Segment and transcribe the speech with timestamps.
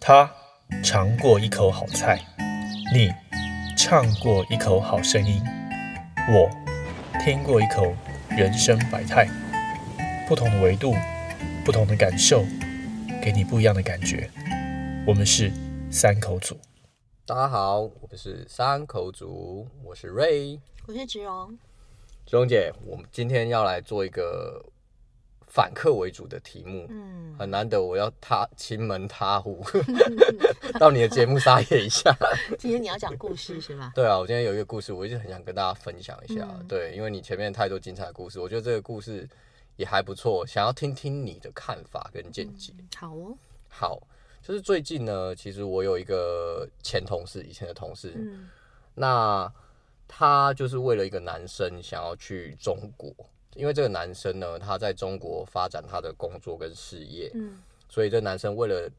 [0.00, 0.30] 他
[0.84, 2.20] 尝过一口好菜，
[2.92, 3.10] 你
[3.76, 5.42] 唱过一口好声音，
[6.28, 6.50] 我
[7.24, 7.94] 听过一口
[8.30, 9.26] 人生百态。
[10.28, 10.92] 不同的维度，
[11.64, 12.44] 不同的感受，
[13.22, 14.28] 给你不一样的感觉。
[15.06, 15.52] 我们是
[15.90, 16.58] 三口组。
[17.24, 21.56] 大家好，我们是三口组，我是瑞，我是植荣。
[22.26, 24.64] 植荣姐，我们今天要来做一个
[25.56, 29.64] 反客为主的题目，嗯，很难得，我要踏亲门踏户
[30.78, 32.14] 到你的节目撒野一下。
[32.60, 33.90] 今天你要讲故事是吧？
[33.94, 36.46] 对啊，我今天有一个故事，我一直很想跟大家分享一下。
[36.68, 39.26] 对，因为你前面太多精彩的故事，我觉得这个故事
[39.76, 42.74] 也还不错，想要听听你的看法跟见解。
[42.94, 43.34] 好哦，
[43.70, 44.02] 好。
[44.42, 48.50] 就是最近呢，其实我有一个前同事，以前的同事，嗯，
[48.94, 49.50] 那
[50.06, 53.10] 他就是为了一个男生想要去中国，
[53.56, 58.90] 因为这个男生呢，他在中国发展他的工作跟事业，嗯，所以这男生为了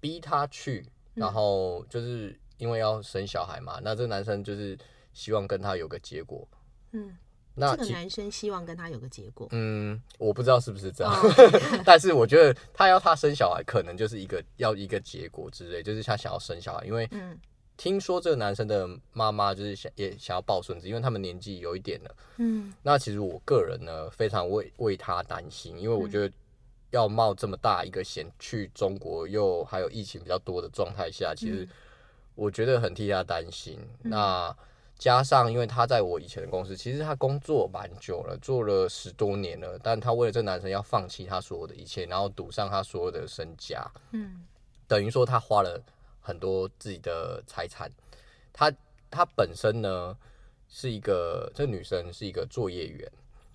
[0.00, 4.76] 逼他去，然后就是因为要生小孩嘛，那这个男生就是
[5.12, 6.46] 希望跟他有个结果，
[6.92, 7.16] 嗯。
[7.52, 9.46] 那这个男生希望跟他有个结果。
[9.50, 11.12] 嗯，我不知道是不是这样，
[11.84, 17.10] 但是我觉得他要他生小孩，可能就是一个要一个结果之类，就是他想要生小孩，因为
[17.80, 22.14] 听说这个男生的妈妈就是想也想要抱孙子，因为他们年纪有一点了。
[22.36, 26.30] 嗯，那其实我个人呢，非常为为他担心，因为我觉得
[26.90, 31.66] 要冒这么大一个险去中国，又还有疫情比较多的状态下，其实
[32.34, 33.78] 我觉得很替他担心。
[34.02, 34.54] 那
[34.98, 44.44] 加上，因为他在我以前的公司，其实他工作蛮久了，做了十多年了，但他为了这男生要放弃他所有的一切，然后赌上他所有的身家，嗯，
[44.86, 45.82] 等于说他花了
[46.20, 47.90] 很多自己的财产。
[48.52, 48.72] 她
[49.10, 50.16] 她本身呢
[50.68, 53.10] 是一个这女生是一个作业员，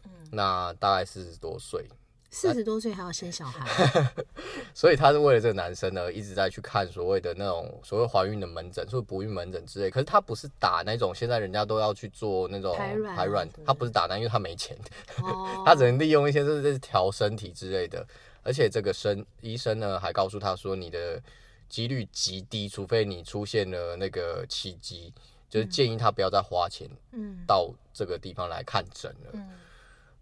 [0.05, 1.85] 嗯，那大概四十多岁。
[2.31, 4.13] 四十多岁还要生小孩，
[4.75, 9.89] 所以她是为了这个男生呢，一直在去看所谓的那种所谓怀孕的门诊，所以不孕门诊之类。
[9.89, 14.77] 可是她不是打那种现在人家都要去做那种排卵，她不是打那，因为她没钱，
[15.65, 18.05] 他只能利用一些这是调身体之类的。
[18.43, 21.21] 而且这个生医生呢还告诉他说，你的
[21.69, 25.13] 几率极低，除非你出现了那个奇迹，
[25.49, 29.39] 就是建议他不要再花钱，嗯，到这个地方来看诊了。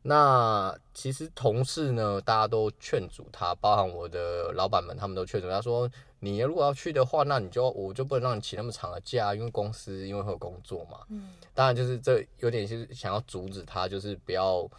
[0.02, 5.90] 那其实同事呢，大家都劝阻他，包含我的老板们，他们都劝阻他说
[6.20, 14.70] ：“你如果要去的话，那你就我就不能让你请那么长的假，因为公司因为会有工作嘛。”嗯，当然就是这有点是想要阻止他，就是不要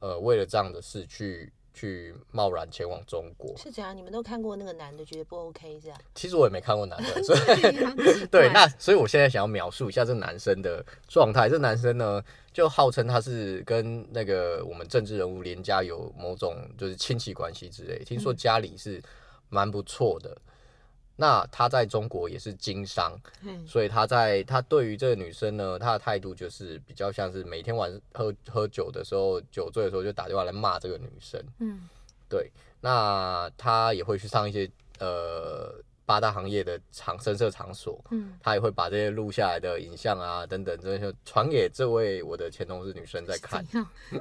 [0.00, 1.52] 呃为了这样的事去。
[1.76, 3.94] 去贸然前往中国是这样？
[3.94, 5.98] 你们都看过那个男的，觉得不 OK 这样？
[6.14, 11.50] 其实我也没看过男的， 所以对 那所以我现在想要描述一下这男生的状态。
[11.50, 19.02] 这男生呢，就号称他是跟那个我们政治人物连家有某种就是亲戚关系之类，听说家里是
[19.50, 20.34] 蛮不错的。
[21.16, 23.18] 那他在中国也是经商，
[23.66, 31.42] 所以他在他对于这个女生呢，他的态度就是比较像是每天晚上喝喝酒的时候，酒醉的时候就打电话来骂这个女生。
[31.58, 31.88] 嗯，
[32.28, 32.50] 对。
[32.80, 35.74] 那他也会去上一些呃。
[36.06, 43.66] 八大行业的场深色场所，嗯，他也会把这些录下来的影像啊等等这些传给这位我的前同事女生在看。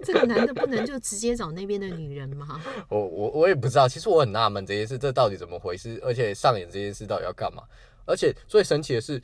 [0.03, 2.59] 这个男的不能就直接找那边的女人吗？
[2.89, 6.01] 我我我也不知道，其实我很纳闷这件事，这到底怎么回事？
[6.03, 7.61] 而且上演这件事到底要干嘛？
[8.05, 9.21] 而且最神奇的是，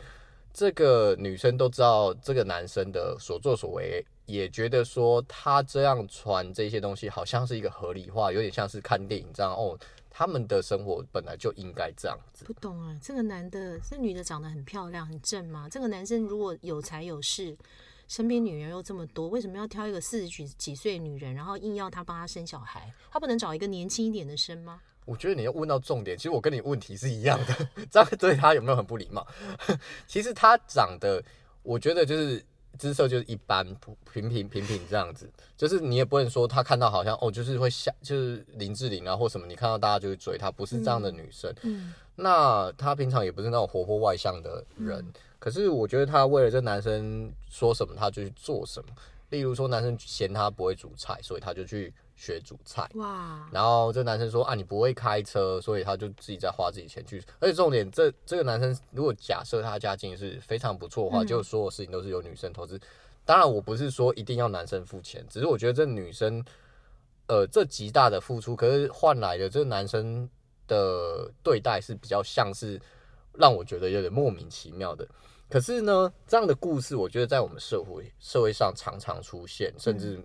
[0.53, 9.75] 这个女生都知道这个男生的所作所为，也觉得说他这样传这些东西好像是一个合理化，有点像是看电影这样哦。
[10.13, 12.43] 他们的生活本来就应该这样子。
[12.43, 15.69] 不懂啊，这个男的，这女的长得很漂亮、很正吗？
[15.71, 17.57] 这个男生如果有才有势，
[18.09, 22.93] 身边女人又这么多，为什么要挑一个四十几几岁的女人，然后硬要她帮他生小孩？
[23.09, 24.81] 他不能找一个年轻一点的生吗？
[25.05, 29.25] 我觉得你要问到重点，其实我跟你问题是一样的， 这样对他有没有很不礼貌？
[30.05, 31.23] 其实他长得，
[31.63, 32.43] 我觉得就是。
[32.77, 33.65] 姿色就是一般
[34.11, 41.53] 平平平平这样子，就是你也不能说她看到好像哦，就是会像就是林志玲啊或什么，你看到大家就会追她，不是这样的女生。
[41.63, 45.05] 嗯，那她平常也不是那种活泼外向的人，
[45.37, 48.89] 可是我觉得她为了这男生说什么，她就去做什么。
[49.31, 51.91] 例如说，男生嫌他不会煮菜，所以他就去。
[52.13, 57.19] 学煮菜哇，然后这男生说啊，你不会开车，所以他就自己在花自己钱去。
[57.39, 62.79] 而且重点，这这个男生如果假设他家境是非常不错的话，就所有事情都是由女生投资。
[63.25, 66.45] 当然，我不是说一定要男生付钱，只是我觉得这女生，
[67.25, 70.29] 呃，这极大的付出，可是换来的这个男生
[70.67, 72.79] 的对待是比较像是
[73.33, 75.07] 让我觉得有点莫名其妙的。
[75.51, 80.23] 可是呢，这样的故事，我觉得在我们社会社会上常常出现，甚至。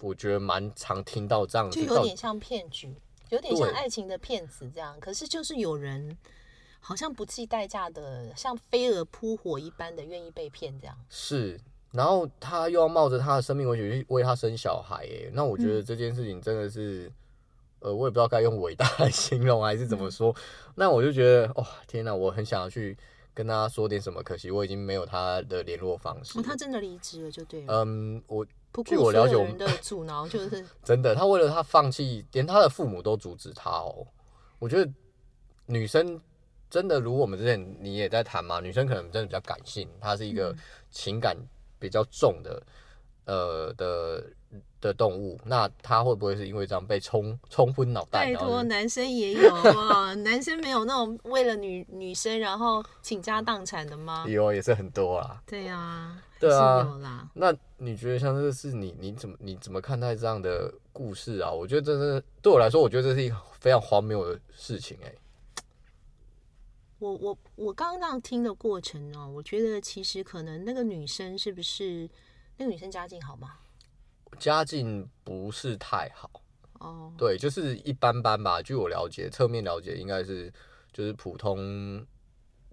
[0.00, 2.94] 我觉得蛮常听到这样的，就有点像骗局，
[3.30, 4.96] 有点像爱情的骗子这样。
[5.00, 6.16] 可是就是有人
[6.78, 10.96] 好像不计代价的，像飞蛾扑火一般的愿意被骗这样。
[11.10, 11.58] 是，
[11.90, 17.10] 然后他又要冒着他的生命危险去为他生小孩，哎，那我觉嗯得这件事情真的是，
[17.80, 20.32] 呃，我也不知道该用伟大来形容还是怎嗯么说。
[20.76, 22.96] 那我就觉得，哇、天哪，我很想要去
[23.38, 26.36] 跟他说点什么，可惜我已经没有他的联络方式。
[26.36, 34.04] 哦，他真的离职了就对了，嗯，我不据我了解我们的阻挠，就是 真的，他为了他放弃，连他的父母都阻止他哦。
[34.58, 34.92] 我觉得
[35.66, 36.20] 女生
[36.68, 40.58] 真的，如果我们之前你也在谈嘛，女生可能真的比较感性，她是一个嗯。
[40.90, 41.36] 情感
[41.78, 42.60] 比较重的，
[43.26, 44.24] 呃的
[44.80, 45.38] 的动物。
[45.44, 48.32] 那他会不会是因为这样被冲冲昏脑袋？
[48.32, 54.24] 拜托，男生也有啊， 男生没有那种为了女女生然后倾家荡产的吗？
[54.28, 55.42] 有也是很多啦。
[55.46, 57.28] 对啊，对啊。
[57.34, 61.50] 那你觉得像这个是你你怎么你怎么看待这样的故事啊？
[61.50, 65.12] 我觉得这是对我来说，我觉得这是一个非常荒谬的事情哎、
[66.98, 72.08] 我我我刚刚那样听的过程呢、我觉得其实可能那个女生是不是
[72.56, 73.54] 那个女生家境好吗？
[74.38, 76.30] 家境不是太好。
[76.80, 78.62] 哦，对，就是一般般吧。
[78.62, 80.52] 据我了解，侧面了解应该是
[80.92, 82.06] 就是普通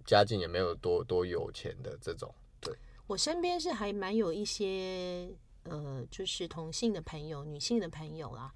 [0.06, 2.34] 家境也没有多多有钱的这种。
[2.60, 2.75] 对
[3.07, 5.30] 我身边是还蛮有一些
[5.63, 8.54] 呃，就是同性的朋友、女性的朋友啦，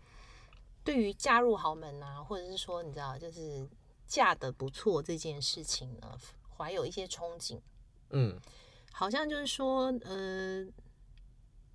[0.84, 3.68] 对于嫁入豪门啊，或者是说你知道，就是
[4.06, 6.16] 嫁的不错这件事情呢，
[6.56, 7.60] 怀有一些憧憬，
[8.12, 8.40] 嗯，
[8.92, 10.64] 好像就是说，呃，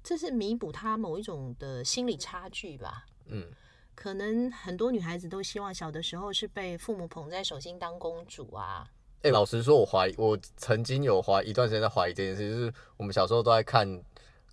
[0.04, 3.06] 这是弥补她某一种的心理差距吧。
[3.26, 3.46] 嗯，
[3.94, 8.86] 可能很多女孩子都希望小的时候是被父母捧在手心当公主啊，
[9.22, 13.88] 哎、老实说，我怀疑，我曾经有怀一段时间在怀疑这件事，就是我们小时候都在看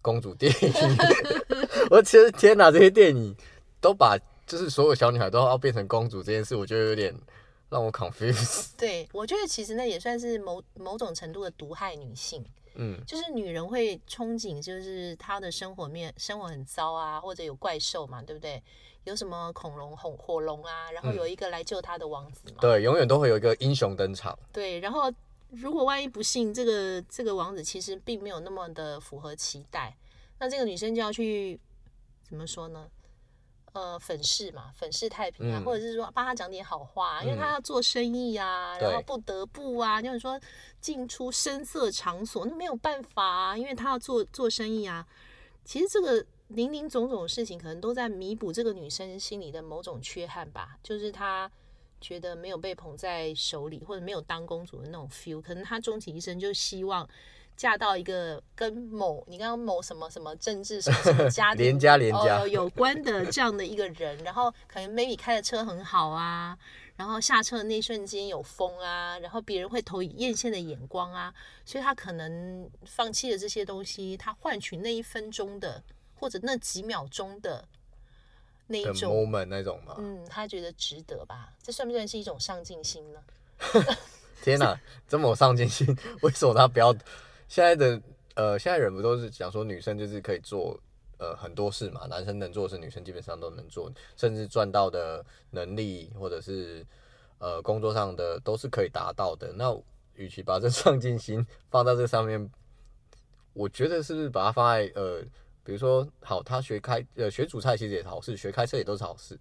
[0.01, 0.71] 公主电影，
[1.91, 3.35] 我其实天哪，这些电影
[3.81, 7.13] 都把就是所有小女孩都要变成公主这件事，我觉得有点
[7.71, 8.69] 让我 confuse。
[8.77, 12.45] 对我觉得其实那也算是某某种程度的毒害女性。
[12.75, 18.63] 嗯，就是女人会憧憬，就是她的生活面生活很糟啊，或者有怪兽嘛，对不对？
[19.03, 24.37] 有什么恐龙、火火龙啊，然后嗯有一个来救她的王子嘛，对，永远都会有一个英雄登场。
[24.53, 25.11] 对，然后
[25.49, 29.93] 如果万一不幸这个这个王子其实并没有那么的符合期待，
[30.39, 31.59] 那这个女生就要去
[32.23, 32.87] 怎么说呢？
[33.73, 35.65] 呃，粉饰嘛，粉饰太平啊，嗯。
[35.65, 37.39] 或者是说帮他讲点好话、啊，因为嗯。
[37.39, 40.39] 他要做生意啊，然后不得不啊，就是说
[40.81, 45.07] 进出声色场所，那没有办法啊，因为他要做做生意啊。
[45.63, 51.49] 其实这个林林总总的事情，可能都在弥补这个女生心里的某种缺憾吧，就是她
[52.01, 57.07] 觉得没有被捧在手里，或者没有当公主的那种 feel，可能她终其一生就希望
[57.57, 66.57] 嫁到一个跟某你刚刚某什么什么政治什么什么家庭 连家连家呃有关的这样的一个人，然后可能 maybe 开的车很好啊，
[66.95, 71.31] 然后下车的那一瞬间有风啊，然后别人会投以艳羡的眼光啊，
[71.63, 75.83] 所以他可能放弃了这些东西，他换取那一分钟的
[76.15, 77.63] 或者那几秒钟的
[78.65, 79.95] 那一种 moment 那种嘛。
[79.99, 81.53] 嗯，他觉得值得吧？
[81.61, 83.19] 这算不算是一种上进心呢？
[84.41, 84.75] 天哪，
[85.07, 86.95] 这么有上进心，为什么他不要？
[87.51, 88.01] 现在的
[88.35, 90.79] 呃，现在人不都是讲说女生就是可以做
[91.17, 96.81] 呃很多事嘛，男生能做的事，女生基本上都能做，甚至赚到的能力或者是
[97.39, 99.51] 呃工作上的都是可以达到的。
[99.51, 99.77] 那
[100.13, 102.49] 与其把这上进心 放到这上面，
[103.51, 105.21] 我觉得是不是把它放在呃，
[105.65, 109.37] 比如说好，他学开呃学煮菜其实也是好事，学开车也都是好事，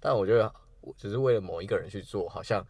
[0.00, 2.66] 但我觉得我只是为了某一个人去做，好像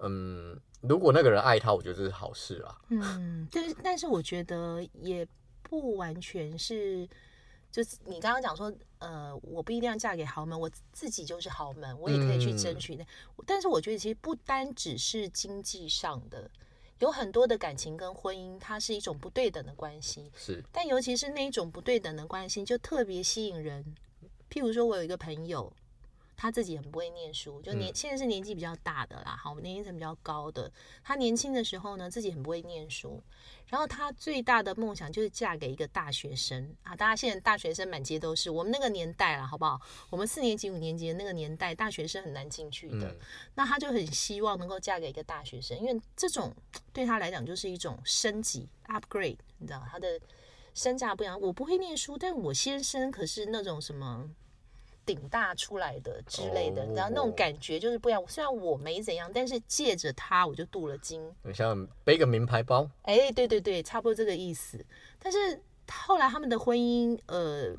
[0.00, 2.80] 嗯，如果那个人爱他，我觉得这是好事啊。
[2.88, 5.26] 嗯，但是但是我觉得也
[5.62, 7.08] 不完全是，
[7.70, 13.04] 就是你刚刚讲说，呃，我不一定要嫁给豪门，我自己就是豪门，我也可以去争取的。
[13.46, 16.50] 但是我觉得其实不单只是经济上的，
[16.98, 20.30] 有很多的感情跟婚姻，它是一种不对等的关系。
[20.36, 23.84] 是，但尤其是那一种不对等的关系，就特别吸引人。
[24.50, 25.72] 譬如说，我有一个朋友，
[26.36, 30.70] 他自己很不会念书，就年、嗯现在是年纪比较大的啦，好，年龄层比较高的。
[31.02, 33.22] 他年轻的时候呢，自己很不会念书，
[33.68, 36.94] 然后他最大的梦想就是嫁给一个大学生啊！
[36.96, 39.80] 大家现在大学生满街都是，我们那个年代啦，好不好？
[40.10, 43.08] 我们四年级、五年级的那个年代，大学生很难进去的。
[43.08, 43.16] 嗯，
[43.54, 46.54] 那他就很希望能够嫁给一个大学生，因为这种
[46.92, 50.20] 对他来讲就是一种升级 upgrade，你知道他的
[50.74, 51.40] 身价不一样。
[51.40, 54.28] 我不会念书，但我先生可是那种什么
[55.06, 58.22] 顶大出来的之类的，哦你知道那种感觉就是不一样。
[58.26, 61.20] 虽然我没怎样，但是借着它我就镀了金。
[61.42, 64.84] 很像背个名牌包，哎，对对对，差不多这个意思。
[65.18, 67.74] 但是后来他们的婚姻，呃，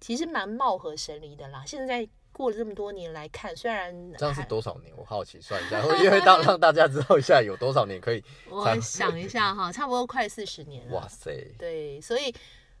[0.00, 1.62] 其实蛮貌合神离的啦。
[1.66, 4.92] 现在过了这么多年来看，虽然这样是多少年？
[4.96, 8.22] 我好奇算一下，因为让 让大家知道一下有多少年可以。
[8.48, 10.96] 我想一下哈，差不多快四十年了。
[10.96, 12.34] 哇塞，对，所以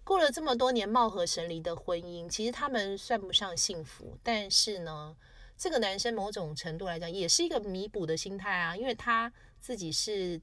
[0.06, 5.16] 过了这么多年貌合神离的婚姻，其实他们算不上幸福，但是呢，
[5.58, 10.40] 这个男生某种程度来讲也是一个弥补的心态啊，因为他自己是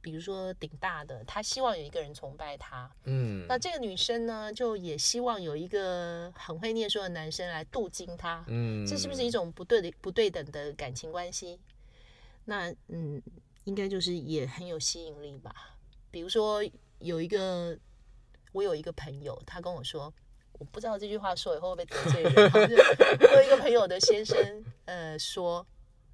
[0.00, 11.60] 比如说顶大的，他希望有一个人崇拜他，嗯，那这个女生呢，就也希望有一个很会念书的男生来镀金他，嗯，这是不是一种不对的不对等的感情关系？
[12.44, 13.22] 那嗯，
[13.62, 15.76] 应该就是也很有吸引力吧。
[16.10, 16.60] 比如说
[16.98, 17.78] 有一个，
[18.56, 20.10] 我有一个朋友，他跟我说，
[20.54, 22.34] 我不知道这句话说以后会不会得罪人。
[22.34, 25.64] 就是我有一个朋友的先生，呃，说，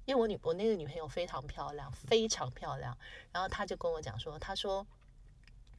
[0.03, 2.97] 因为我女我那个女朋友非常漂亮，非常漂亮，
[3.31, 4.85] 然后他就跟我讲说，他说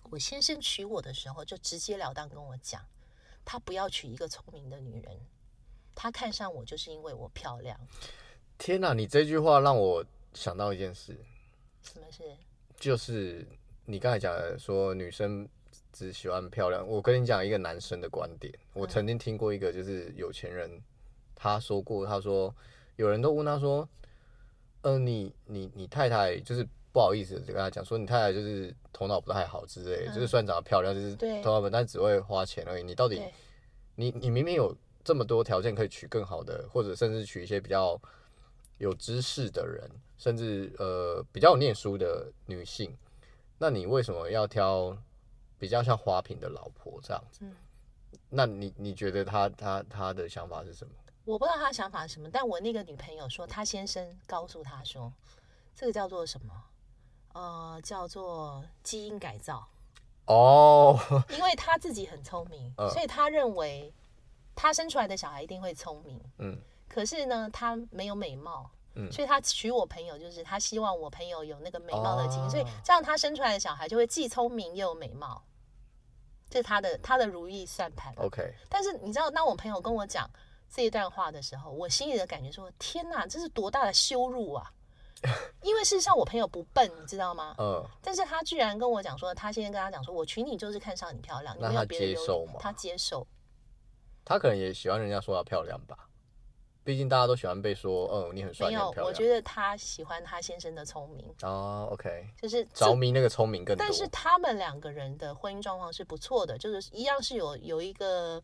[0.04, 2.82] 我先生娶我的时候就直截了当跟我讲，
[3.44, 5.20] 他不要娶一个聪明的女人，
[5.94, 7.78] 他看上我就是因为我漂亮。
[8.56, 10.02] 天哪、你这句话让我
[10.32, 11.14] 想到一件事，
[11.82, 12.22] 什么事？
[12.80, 13.46] 就是
[13.84, 15.46] 你刚才讲的说女生
[15.94, 16.86] 只喜欢漂亮。
[16.86, 20.68] 我跟你讲一个男生的观点，我曾经听过一个就是有钱人
[21.34, 22.54] 他说过，他说
[22.96, 23.88] 有人都问他说，
[24.82, 32.82] 呃，你你你太太就是不好意思就跟他讲说，你太太就是头脑不太好之类的，就是虽然长得漂亮，就是对头脑不，但只会花钱而已。
[32.82, 33.22] 你到底
[33.94, 38.00] 你你明明有这么多条件可以娶更好的，或者甚至娶一些比较
[38.78, 42.96] 有知识的人，甚至呃比较有念书的女性，
[43.58, 44.96] 那你为什么要挑
[45.58, 47.40] 比较像花瓶的老婆这样子？
[47.42, 47.54] 嗯
[48.30, 50.92] 那你你觉得他他他的想法是什么？
[51.24, 55.12] 我不知道他的想法是什么，但我那个女朋友说，她先生告诉她说，
[55.74, 56.64] 这个叫做什么？
[57.32, 59.66] 呃，叫做基因改造，
[60.26, 60.96] 哦，
[61.30, 63.92] 因为他自己很聪明，嗯所以他认为
[64.54, 66.20] 他生出来的小孩一定会聪明。
[66.38, 66.56] 嗯
[66.88, 75.44] 可是呢，他没有美貌，嗯所以他娶我朋友，就是他希望我朋友有那个美貌的基因，哦所以这样他生出来的小孩就会既聪明又有美貌，
[76.48, 78.12] 这是他的他的如意算盘。
[78.16, 80.28] ，OK，但是你知道，当我朋友跟我讲
[80.70, 84.70] 这一段话的时候，我心里的感觉说：天哪，这是多大的羞辱啊！
[85.62, 87.54] 因为事实上我朋友不笨，你知道吗？
[87.58, 93.26] 嗯，但是他居然跟我讲说，他先生跟他讲说，我娶你就是看上你漂亮，你没有别的优点接受吗他接受。
[94.24, 96.08] 他可能也喜欢人家说他漂亮吧，
[96.84, 98.90] 毕竟大家都喜欢被说，嗯，你很帅，没有。
[99.02, 103.82] 我觉得他喜欢他先生的聪明，哦，OK，就是着迷那个聪明更多。
[103.82, 108.42] 但是他们两个人的婚姻状况是不错的，就是一样是有有一个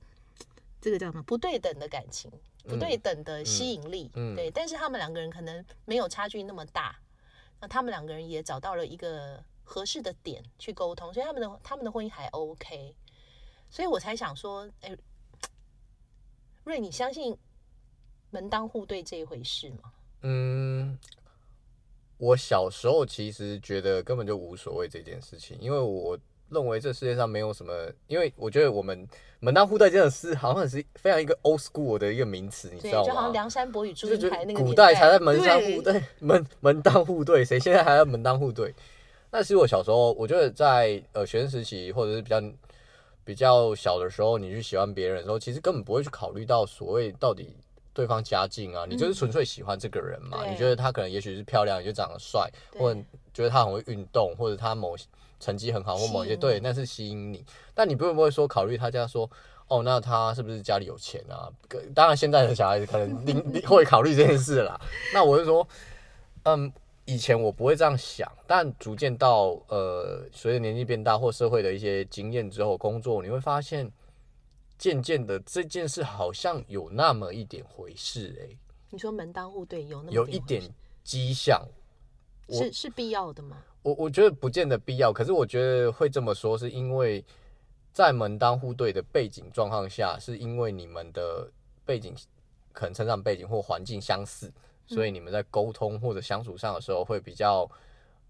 [0.80, 2.32] 这个叫什么不对等的感情，
[2.64, 4.50] 不对等的吸引力，嗯嗯对。
[4.50, 6.98] 但是他们两个人可能没有差距那么大，
[7.60, 12.94] 那他们两个人也找到了一个合适的点去沟通，所以他们的他们的婚姻还 OK。
[13.68, 14.96] 所以我才想说，哎，
[16.64, 17.36] 瑞，你相信
[18.30, 19.92] 门当户对这一回事吗？
[20.22, 20.98] 嗯，
[22.18, 26.18] 我小时候其实觉得根本就无所谓这件事情，因为我
[26.50, 27.72] 认为这世界上没有什么，
[28.06, 29.08] 因为我觉得我们
[29.38, 33.32] 门当户对真的是好像是非常一个 old school 的一个名词，你知道吗就好像？
[33.32, 38.74] 梁山伯与祝英台那个古代才在门当对户对， 门门当户对，谁现在还要门当户对？
[39.30, 42.42] 那其实我小时候，我觉得在呃学生时期或者是比较
[43.24, 47.54] 比较小的时候，你去喜欢别人的时候，其实根本不会去考虑到所谓到底
[48.00, 50.38] 对方家境啊，你就是纯粹喜欢这个人嘛。
[50.40, 52.98] 嗯你觉得他可能也许是漂亮，你就长得帅，或者
[53.34, 54.96] 觉得他很会运动，或者他某
[55.38, 57.44] 成绩很好，或某些对，那是吸引你。
[57.74, 59.28] 但你不会不会说考虑他家说。
[59.68, 61.46] 哦，那他是不是家里有钱啊？
[61.68, 64.76] 个当然，现在的小孩子可能另另 会考虑这件事啦。
[65.14, 65.64] 那我就说，
[66.42, 66.72] 嗯，
[67.04, 73.88] 以前我不会这样想，但逐渐到呃，随着年纪变大或社会的一些经验之后，工作你会发现，
[74.80, 78.56] 渐渐的这件事好像有那么一点回事、欸，
[78.88, 80.62] 你说门当户对有那么有一点
[81.04, 81.62] 迹象。
[82.46, 83.62] 我是是必要的吗？
[83.82, 87.22] 我我觉得不见得必要，可是我觉得会这么说，是因为
[87.92, 91.46] 在门当户对的背景状况下，是因为你们的
[91.84, 92.14] 背景
[92.72, 94.50] 可能成长背景或环境相似，
[94.86, 97.70] 所以你们在沟通或者相处上的时候会比较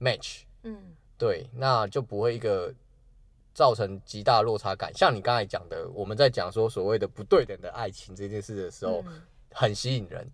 [0.00, 0.40] match。
[0.64, 2.74] 嗯，对，那就不会一个
[3.54, 4.92] 造成极大落差感。
[4.94, 10.30] 像你刚才讲的，我们在讲说所谓的不对等的爱情这件事的时候，嗯很吸引人。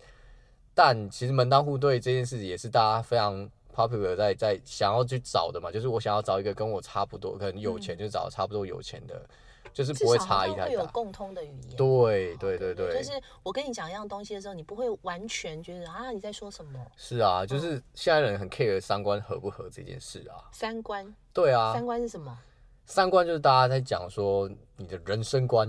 [0.74, 9.26] 但其实门当户对这件事也是大家非常 popular 在在想要去找的嘛，就是我想要找一个跟我差不多，可能有钱就找差不多有钱的，
[9.72, 10.62] 就是不会差异太大。
[10.64, 11.76] 像会有共通的语言。
[11.76, 20.44] 对对对对，就是我跟你讲一样东西的时候，你不会完全觉得啊你在说什么是啊，就是现在人很 care 三观合不合这件事啊。
[20.52, 22.38] 三观，对啊，三观是什么？
[22.86, 25.68] 三观就是大家在讲说你的人生观，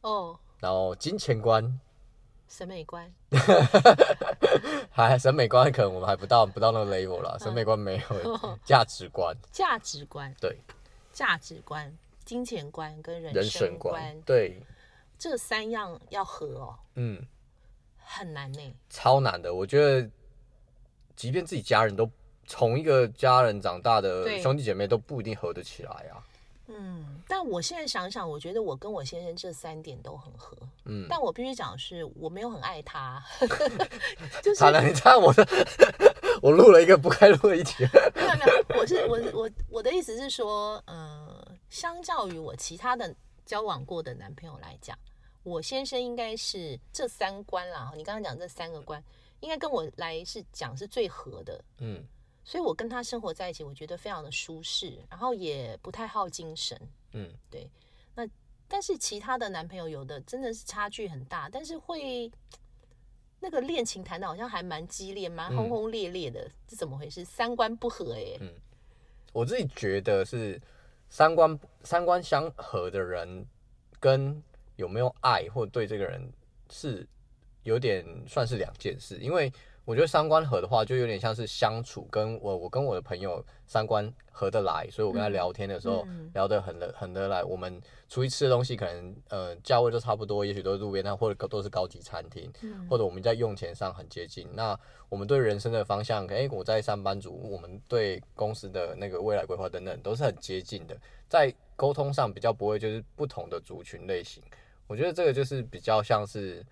[0.00, 1.78] 哦，然后金钱观，
[2.48, 3.12] 审美观，
[4.90, 10.56] 还审美观可能我们还不到不到那个 level 啦，审美观没有，价值观，价值观，对，
[11.12, 11.94] 价值观、
[12.24, 14.58] 金钱观跟人人生生观，对，
[15.18, 17.22] 这三样要合哦，嗯，
[17.98, 18.74] 很难呢。
[18.88, 19.52] 超难的。
[19.52, 20.10] 我觉得，
[21.14, 22.10] 即便自己家人都
[22.46, 26.24] 从一个家人长大的兄弟姐妹都不一定合得起来啊。
[26.66, 30.56] 嗯，但我现在想想，我觉得我跟我先生这三点都很合。
[30.86, 33.22] 嗯，但我必须讲的是，我没有很爱他，
[34.42, 35.46] 就是好了，你看我的，
[36.40, 37.84] 我录了一个不该录的一集。
[38.16, 44.98] 没有没有，我是我我我的意思是说，呃，相较于我其他的交往过的男朋友来讲，
[45.42, 47.92] 我先生应该是这三关啦。
[47.96, 49.02] 你刚刚讲这三个关，
[49.40, 51.62] 应该跟我来是讲是最合的。
[51.78, 52.02] 嗯
[52.44, 56.78] 所以我跟他生活在一起，我觉得非常的舒适，然后也不太耗精神。
[57.12, 57.68] 嗯，对。
[58.14, 58.28] 那
[58.68, 62.30] 但是其他的男朋友有的真的是差距很大，但是会
[63.40, 67.24] 那个恋情谈的好像还蛮激烈、蛮轰轰烈烈的，这怎么回事？
[67.24, 68.52] 三观不合哎、嗯
[69.32, 70.62] 我自己觉得是
[71.08, 73.44] 三观三观相合的人，
[73.98, 74.40] 跟
[74.76, 76.32] 有没有爱或对这个人
[76.70, 77.04] 是
[77.64, 79.18] 有点算是两件事。
[79.18, 79.52] 因为
[79.84, 87.44] 我觉得三观合的话，就有点像是相处，跟我我跟我的朋友三观合得来，所以我跟他聊天的时候、嗯聊得很得很得来。
[87.44, 94.48] 我们出去吃的东西可能呃价位都差不多，也许都是路边摊或者都是高级餐厅，嗯或者我们在用钱上很接近。
[94.54, 94.78] 那
[95.10, 100.96] 我们对人生的方向，哎、我在上班族，我们对公司的那个未来规划等等都是很接近的，
[101.28, 104.42] 在沟通上比较不会就是不同的族群类型。
[104.86, 106.64] 我觉得这个就是比较像是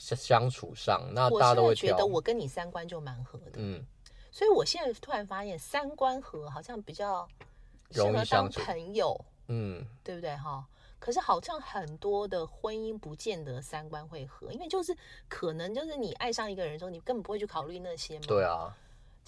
[0.00, 3.84] 相相处上，那我大家都会觉得，我跟你三观就蛮合的，嗯，
[4.32, 7.28] 所以我现在突然发现三观合好像比较
[7.90, 9.14] 适合当朋友，
[9.48, 10.66] 嗯，对不对哈？
[10.98, 14.96] 可是好像很多的婚姻不见得三观会合，因为就是
[15.28, 18.24] 可能就是你爱上一个人之后，你根本不会去考虑那些嘛。
[18.26, 18.74] 对，啊。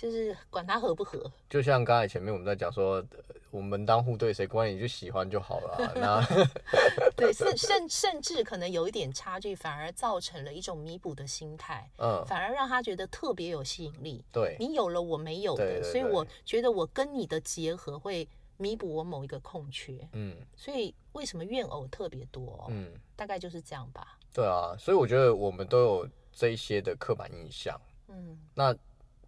[0.02, 1.30] 就是管他合不合。
[1.48, 3.04] 就像刚才前面我们在讲说，呃
[3.52, 6.24] 我们门当户对，谁管你就喜欢就好了啊、那
[7.14, 14.24] 对，甚甚甚至可能有一点差距，反而造成了一种弥补的心态，嗯，反而让他觉得特别有吸引力。
[14.32, 19.96] 对，你有了我没有的，所以我觉得我跟你的结合会弥补我某一个空缺。
[20.14, 22.66] 嗯所以为什么怨偶特别多、哦？
[22.70, 24.18] 嗯，大概就是这样吧。
[24.32, 27.78] 对啊，所以我觉得我们都有这一些的刻板印象。
[28.08, 28.74] 嗯，那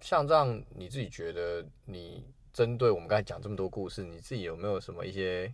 [0.04, 5.50] 像这样，你自己觉得你针对我们刚才讲这么多故事，你自己有没有什么一些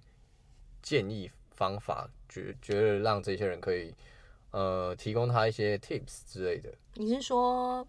[0.82, 3.94] 建议方法，觉觉得让这些人可以
[4.50, 6.68] 呃提供他一些 tips 之类的？
[6.94, 7.86] 你是说，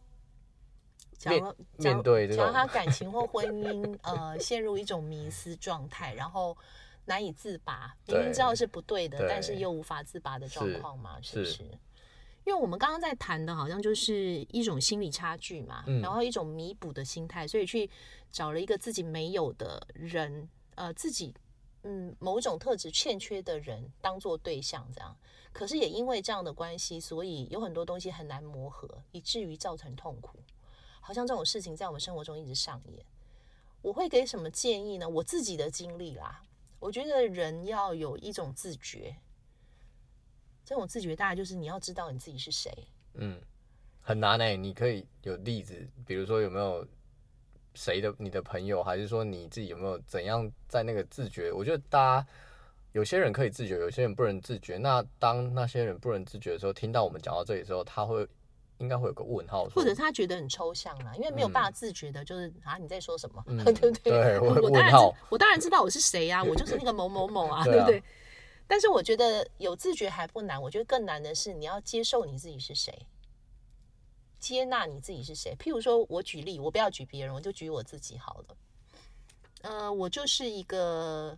[1.17, 6.55] 假面面对这他感情或婚姻呃陷入一种迷失状态，然后
[7.05, 11.63] 难以自拔，明明知道是不对的，对但是又无法自拔的状是况嘛，是不是是？
[12.43, 17.89] 因为我们刚刚在谈的，好像就是一种心理差距嘛，嗯然后一种弥补的心态，所以去
[18.31, 21.33] 找了一个自己没有的人，呃，自己
[21.83, 25.15] 嗯某种特质欠缺的人当做对象，这样。
[25.53, 30.39] 可是也因为这样的关系，所以有很多东西很难磨合，以至于造成痛苦。
[31.01, 33.05] 好像这种事情在我们生活中一直上演。
[33.81, 35.09] 我会给什么建议呢？
[35.09, 36.43] 我自己的经历啦，
[36.79, 39.15] 我觉得人要有一种自觉，
[40.71, 42.71] 这种自觉大概就是你要知道你自己是谁。
[43.15, 43.37] 嗯，
[43.99, 46.87] 很难哎、你可以有例子，比如说有没有
[47.75, 51.51] 谁的你的朋友，还是说你自己有没有怎样在那个自觉？
[51.51, 52.27] 我觉得大家
[52.93, 54.77] 有些人可以自觉，有些人不能自觉。
[54.77, 58.25] 那当那些人不能自觉的时候，听到我们讲到这里的时候，他会
[58.77, 64.13] 应该会有个问号，或者他觉得很抽象啦，因为没有办法嗯自觉的，就是、啊你在说什么， 嗯对不对？
[64.13, 68.03] 对我我当然知我当然知道我是谁呀、我就是那个某某某啊， 对啊对不对？
[68.71, 73.05] 但是我觉得有自觉还不难，我觉得更难的是你要接受你自己是谁，
[74.39, 75.53] 接纳你自己是谁。
[75.59, 78.57] 譬如说，我举例，我不要举别人，我就举我自己好了。
[79.63, 81.37] 呃，我就是一个，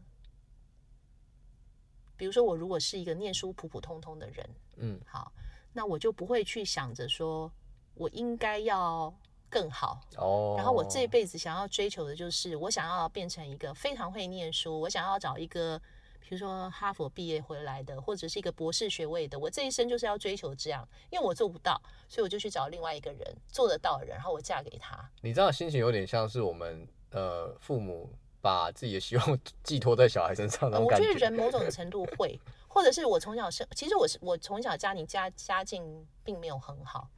[2.15, 5.31] 比如说，我如果是一个念书普普通通的人，嗯好，
[5.73, 7.51] 那我就不会去想着说
[7.95, 9.11] 我应该要
[9.49, 15.81] 更好，哦，然后我这辈子想要追求的就是，我想要变成一个非常会念书，我想要找一个，
[16.25, 24.97] 比如说哈佛毕业回来的，或者是一个博士学位的，我这一生就是要追求这样，因为我做不到，所以我就去找另外一个人做得到的人，然后我嫁给他。
[25.21, 28.09] 你这样的心情有点像是我们呃父母
[28.41, 37.09] 把自己的希望 寄托在小孩身上那呃我种感觉得人某种程度会，或者是我从小生，其实我是我从小家庭家家境并没有很好，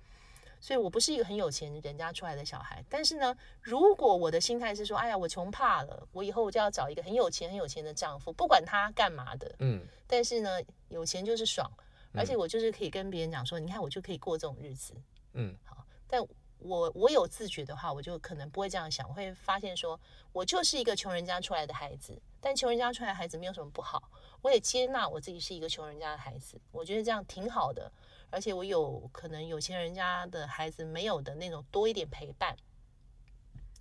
[0.59, 2.83] 所以我不是一个很有钱人家出来的小孩。
[2.89, 11.71] 但是呢，如果我的心态是说，哎呀，我穷怕了，我以后我就要找一个很有钱很有钱的丈夫，不管他干嘛的，嗯但是呢，有钱就是爽。
[12.17, 14.93] 而且我就是可以跟别人讲说，你看我就可以过这种日子。
[15.33, 16.25] 嗯好但
[16.59, 19.99] 我我有自觉的话，我就可能不会这样想，我会发现说
[20.31, 24.09] 我就是一个穷人家出来的孩子，但穷人家出来的孩子没有什么不好，
[24.41, 27.91] 我也接纳我自己是一个穷人家的孩子，我觉得这样挺好的，
[28.35, 32.53] 而且我有可能有钱人家的孩子没有的那种多一点陪伴，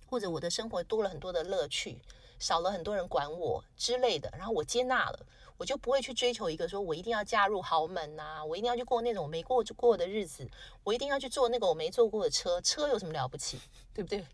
[0.07, 1.99] 或者我的生活多了很多的乐趣，
[2.39, 5.25] 少了很多人管我之类的，然后我接纳了。
[5.57, 10.49] 我就不会去追求一个说我一定要嫁入豪门呐、我一定要去过那种我没过过的日子，
[10.85, 13.59] 我一定要去坐那个我没坐过的车，车有什么了不起，
[13.93, 14.25] 对不对？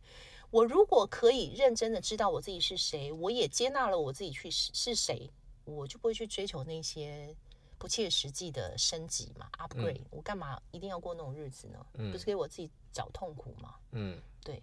[0.51, 5.31] 我如果可以认真的知道我自己是谁，我也接纳了我自己去是是谁，
[5.65, 7.35] 我就不会去追求那些
[7.81, 11.83] 不切实际的升级嘛，upgrade、我干嘛一定要过那种日子呢？
[12.11, 13.73] 不是给我自己找痛苦吗？
[13.93, 14.61] 嗯，对，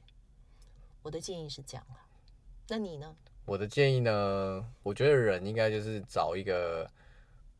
[1.02, 2.06] 我的建议是这样啦。
[2.68, 3.12] 那你呢？
[3.44, 6.88] 我的建议呢，我觉得人应该就是找一个，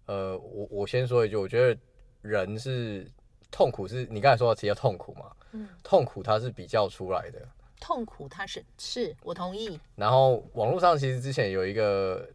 [0.06, 1.80] 呃，我我先说一句，我觉得
[2.22, 3.10] 人是
[3.50, 7.48] 痛苦是，你刚才说的提到痛苦嘛，嗯，痛苦它是比较出来的。
[7.80, 12.30] 痛苦它是是我同意，然后网络上其实之前有一个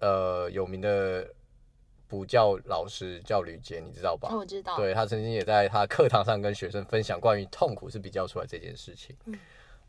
[0.00, 1.26] 呃有名的
[2.08, 4.30] 补教老师叫吕杰，你知道吧？
[4.34, 9.14] 我知道，对他曾经也在他课堂上跟学生分享关于痛苦是比较出来这件事情。
[9.26, 9.38] 嗯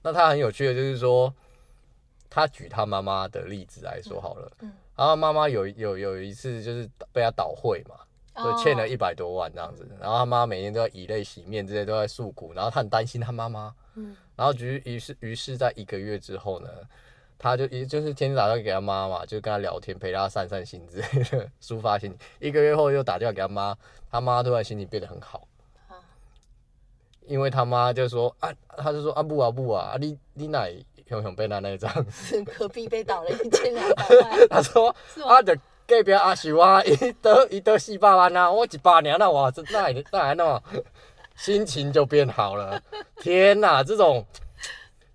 [0.04, 1.34] 那他很有趣的就是说，
[2.30, 4.52] 他举他妈妈的例子来说好了。
[4.62, 7.96] 嗯然后妈妈有有有一次就是被他倒会嘛，
[8.44, 9.88] 就欠了一百多万这样子。
[10.00, 12.52] 然后他妈每天都要以泪洗面，这些都在诉苦。
[12.56, 13.76] 然后他很担心他妈妈。
[13.96, 16.70] 嗯然后于于是于是在一个月之后呢，
[17.40, 22.20] 他就一就是天天打电话给他妈嘛，就跟他聊天，陪他散散心之类的，抒发心情。
[22.40, 23.76] 一个月后又打电话给他妈，
[24.12, 25.48] 他妈突然心情变得很好，
[25.88, 25.96] 啊
[27.28, 30.68] 因为他妈就说啊，他就说啊不啊不啊，啊你你哪
[31.08, 31.92] 熊熊被那那张？
[32.58, 34.90] 隔壁被倒了一千两百万，他说
[35.26, 35.56] 啊，就
[35.88, 40.62] 隔壁阿秀啊，伊得伊得四百万啊，我一百年了哇，这那会那还那
[41.36, 42.82] 心情就变好了。
[43.18, 44.26] 天哪，这种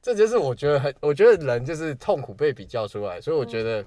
[0.02, 3.84] 这就是我觉得很，我觉得人就是痛苦被比较出来，所以我觉得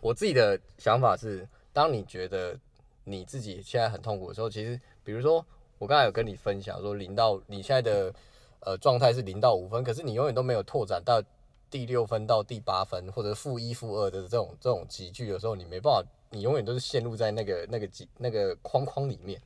[0.00, 2.56] 我自己的想法是，当你觉得
[3.02, 5.44] 你自己现在很痛苦的时候，其实比如说
[5.78, 8.14] 我刚才有跟你分享说，零到你现在的
[8.60, 11.20] 呃状态是零到五分，可是你永远都没有拓展到
[11.68, 19.40] 第六分到第八分或者负一负二的这种这种集聚的时候，你没办法，你永远都是陷入在那个那个集那个框框里面。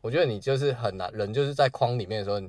[0.00, 2.40] 我觉得你就是很难，人就是在框里面的时候，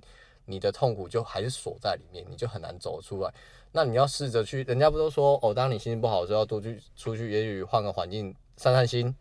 [0.45, 3.33] 你的痛苦就还是锁在里面，你就很难走出来。
[3.71, 9.15] 那你要试着去，人家不都说哦，当你心情不好的时候，要多去出去，也许换个环境散散心。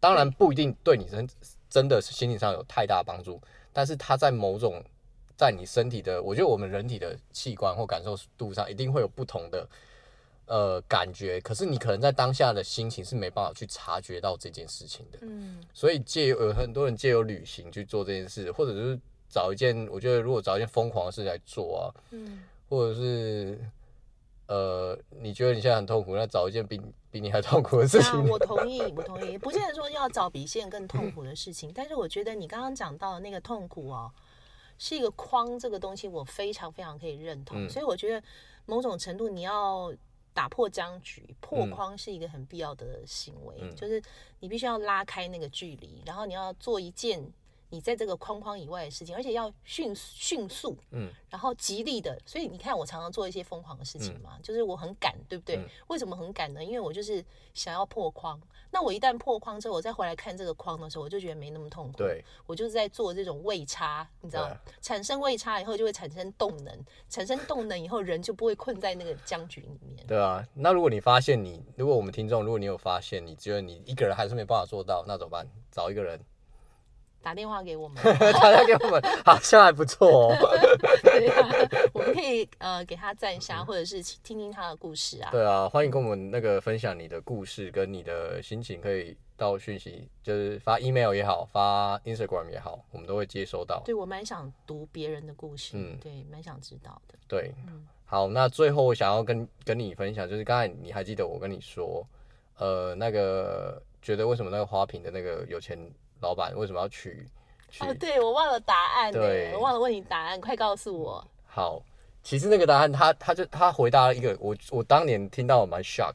[0.00, 1.28] 当然不一定对你真
[1.68, 3.40] 真的是心理上有太大帮助，
[3.72, 4.84] 但是它在某种
[5.36, 9.68] 在你身体的，我觉得我们人体的器官或感受度上一定会有不同的
[10.46, 15.18] 呃感觉，可是你可能在当下的心情是没办法去察觉到这件事情的。
[15.22, 23.58] 嗯所以借由有很多人借由旅行去做这件事，或者是找一件，我觉得如果找一件疯狂的事来做啊，嗯，或者是
[24.46, 28.28] 呃，你觉得你现在很痛苦，那找一件比比你还痛苦的事啊情。
[28.28, 34.10] 我同意，我同意，不见得说要找比现在更痛苦的事情，但是我觉得你刚刚讲到的那个痛苦哦，
[34.78, 37.68] 是一个框，这个东西我非常非常可以认同，嗯。
[37.68, 38.26] 所以我觉得
[38.64, 39.92] 某种程度你要
[40.32, 41.70] 打破僵局、破嗯。
[41.70, 43.76] 框是一个很必要的行为，嗯。
[43.76, 44.02] 就是
[44.40, 47.22] 你必须要拉开那个距离，然后你要做一件
[47.70, 55.56] 你在这个框框以外的事情，而且要迅迅速，嗯，然后极力的，所以你看我常常做一些疯狂的事情嘛，就是我很赶，对不对？
[55.56, 56.62] 嗯为什么很赶呢？
[56.62, 58.40] 因为我就是想要破框。
[58.70, 61.96] 那我一旦破框之后，我再回来看这个框的时候，我就觉得没那么痛苦。
[61.96, 70.06] 对，我就是在做这种位差，你知道对，产生位差以后就会产生动能，产生动能以后人就不会困在那个僵局里面。
[70.06, 70.46] 对啊。
[70.54, 75.48] 那如果你发现你，如果我们听众，如果你有发现，你觉得你一个人还是没办法做到，那怎么办？
[75.70, 76.20] 找一个人，
[77.22, 80.36] 打电话给我们， 打电话给我们好像还不错哦。
[81.02, 81.48] 对啊，
[81.92, 85.30] 我们可以呃给他赞一下，或者是听听他的故事啊。
[85.30, 93.82] 对啊，欢迎跟我们那个分享你的故事跟你的心情，可以到讯息，就是发 email 也好，发 Instagram 也好，我们都会接收到。
[93.84, 97.14] 对我蛮想读别人的故事，嗯对，蛮想知道的。
[97.26, 102.06] 对，嗯好，那最后我想要跟跟你分享，就是刚才你还记得我跟你说，
[102.56, 105.78] 呃，那个觉得为什么那个花瓶的那个有钱
[106.20, 107.26] 老板为什么要娶
[107.70, 107.84] 娶？
[107.84, 111.26] 哦，对我忘了答案呢对，我忘了问你答案，快告诉我。
[111.46, 111.82] 好，
[112.22, 116.14] 其实那个答案他他就他回答了一个我我当年听到我蛮 shock，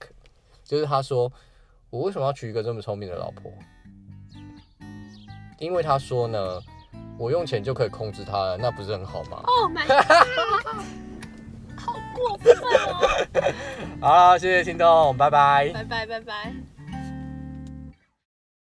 [0.63, 1.31] 就是他说
[1.89, 3.51] 我为什么要娶一个这么聪明的老婆？
[5.59, 6.61] 因为他说呢，
[7.17, 10.83] 我用钱就可以控制她了，那不是很好吗？Oh my god！
[11.77, 13.51] 好过分哦！
[14.01, 15.71] 好，谢谢听众，拜拜。
[15.73, 16.53] 拜拜拜拜。